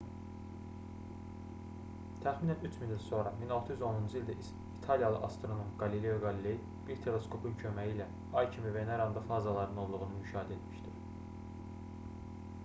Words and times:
təxminən 2.23 2.57
3000 2.63 2.93
il 2.95 3.03
sonra 3.03 3.33
1610-cu 3.41 4.17
ildə 4.21 4.35
italiyalı 4.45 5.19
astronom 5.29 5.69
qalileo 5.85 6.17
qaliley 6.25 6.57
bir 6.89 7.05
teleskopun 7.05 7.55
köməyi 7.63 7.93
ilə 7.99 8.09
ay 8.43 8.51
kimi 8.57 8.75
veneranın 8.81 9.15
da 9.21 9.25
fazalarının 9.31 9.85
olduğunu 9.87 10.09
müşahidə 10.19 10.59
etmişdir 10.61 11.01